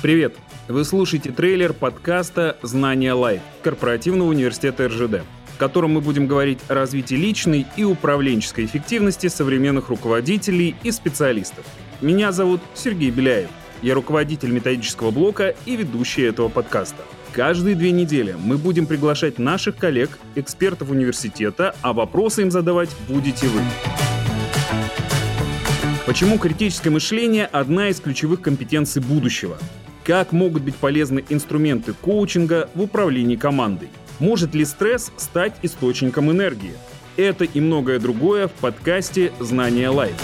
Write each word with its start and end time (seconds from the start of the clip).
Привет! 0.00 0.36
Вы 0.68 0.84
слушаете 0.84 1.32
трейлер 1.32 1.72
подкаста 1.72 2.56
«Знания 2.62 3.14
Live» 3.14 3.40
корпоративного 3.64 4.28
университета 4.28 4.86
РЖД, 4.86 5.24
в 5.54 5.58
котором 5.58 5.94
мы 5.94 6.00
будем 6.00 6.28
говорить 6.28 6.60
о 6.68 6.74
развитии 6.74 7.16
личной 7.16 7.66
и 7.76 7.82
управленческой 7.82 8.66
эффективности 8.66 9.26
современных 9.26 9.88
руководителей 9.88 10.76
и 10.84 10.92
специалистов. 10.92 11.66
Меня 12.00 12.30
зовут 12.30 12.60
Сергей 12.74 13.10
Беляев. 13.10 13.48
Я 13.82 13.94
руководитель 13.94 14.52
методического 14.52 15.10
блока 15.10 15.56
и 15.66 15.74
ведущий 15.74 16.22
этого 16.22 16.48
подкаста. 16.48 17.02
Каждые 17.32 17.74
две 17.74 17.90
недели 17.90 18.36
мы 18.38 18.56
будем 18.56 18.86
приглашать 18.86 19.40
наших 19.40 19.78
коллег, 19.78 20.16
экспертов 20.36 20.90
университета, 20.90 21.74
а 21.82 21.92
вопросы 21.92 22.42
им 22.42 22.52
задавать 22.52 22.90
будете 23.08 23.48
вы. 23.48 23.60
Почему 26.06 26.38
критическое 26.38 26.90
мышление– 26.90 27.46
одна 27.52 27.88
из 27.88 28.00
ключевых 28.00 28.40
компетенций 28.40 29.02
будущего? 29.02 29.58
Как 30.08 30.32
могут 30.32 30.62
быть 30.62 30.74
полезны 30.74 31.22
инструменты 31.28 31.92
коучинга 31.92 32.70
в 32.74 32.80
управлении 32.80 33.36
командой? 33.36 33.90
Может 34.20 34.54
ли 34.54 34.64
стресс 34.64 35.12
стать 35.18 35.52
источником 35.60 36.30
энергии? 36.30 36.72
Это 37.18 37.44
и 37.44 37.60
многое 37.60 37.98
другое 37.98 38.48
в 38.48 38.52
подкасте 38.52 39.34
«Знания 39.38 39.90
Live». 39.90 40.16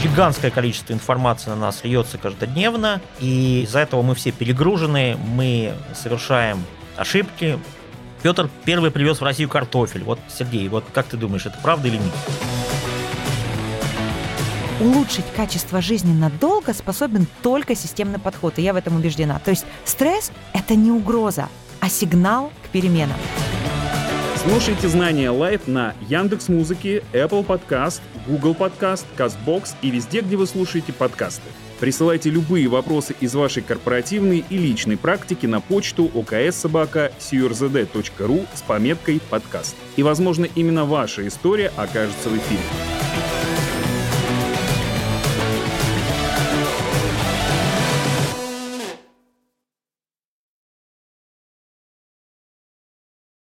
Гигантское 0.00 0.52
количество 0.52 0.92
информации 0.92 1.50
на 1.50 1.56
нас 1.56 1.82
льется 1.82 2.18
каждодневно, 2.18 3.00
и 3.18 3.62
из-за 3.64 3.80
этого 3.80 4.02
мы 4.02 4.14
все 4.14 4.30
перегружены, 4.30 5.16
мы 5.16 5.72
совершаем 5.92 6.62
ошибки. 6.96 7.58
Петр 8.22 8.48
первый 8.64 8.92
привез 8.92 9.20
в 9.20 9.24
Россию 9.24 9.48
картофель. 9.48 10.04
Вот, 10.04 10.20
Сергей, 10.28 10.68
вот 10.68 10.84
как 10.94 11.06
ты 11.06 11.16
думаешь, 11.16 11.46
это 11.46 11.58
правда 11.64 11.88
или 11.88 11.96
нет? 11.96 12.14
Улучшить 14.80 15.24
качество 15.36 15.80
жизни 15.80 16.12
надолго 16.12 16.72
способен 16.72 17.26
только 17.42 17.74
системный 17.74 18.18
подход, 18.18 18.58
и 18.58 18.62
я 18.62 18.72
в 18.72 18.76
этом 18.76 18.96
убеждена. 18.96 19.40
То 19.44 19.50
есть 19.50 19.66
стресс— 19.84 20.32
это 20.54 20.74
не 20.74 20.90
угроза, 20.90 21.48
а 21.80 21.88
сигнал 21.88 22.52
к 22.64 22.68
переменам. 22.68 23.16
Слушайте 24.36 24.88
«Знания 24.88 25.30
Live» 25.30 25.66
на 25.66 25.94
Яндекс 26.08 26.48
Музыке, 26.48 27.02
Apple 27.12 27.44
Podcast, 27.44 28.00
Google 28.26 28.54
Podcast, 28.54 29.04
CastBox 29.16 29.74
и 29.82 29.90
везде, 29.90 30.20
где 30.20 30.36
вы 30.36 30.46
слушаете 30.46 30.92
подкасты. 30.92 31.48
Присылайте 31.80 32.30
любые 32.30 32.68
вопросы 32.68 33.14
из 33.20 33.34
вашей 33.34 33.62
корпоративной 33.62 34.44
и 34.48 34.58
личной 34.58 34.96
практики 34.96 35.46
на 35.46 35.60
почту 35.60 36.06
okssobaka.curzd.ru 36.06 38.46
с 38.54 38.62
пометкой 38.62 39.20
«Подкаст». 39.28 39.76
И, 39.96 40.02
возможно, 40.02 40.46
именно 40.54 40.84
ваша 40.84 41.26
история 41.26 41.72
окажется 41.76 42.28
в 42.28 42.36
эфире. 42.36 42.62